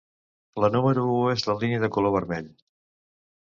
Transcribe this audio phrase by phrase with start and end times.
[0.63, 2.49] La número u és la línia de color vermell.